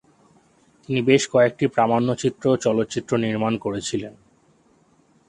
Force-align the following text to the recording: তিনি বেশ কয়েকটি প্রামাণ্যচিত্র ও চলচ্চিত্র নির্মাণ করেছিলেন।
তিনি 0.83 0.99
বেশ 1.01 1.23
কয়েকটি 1.31 1.65
প্রামাণ্যচিত্র 1.67 2.43
ও 2.51 2.61
চলচ্চিত্র 2.65 3.11
নির্মাণ 3.17 3.53
করেছিলেন। 3.57 4.13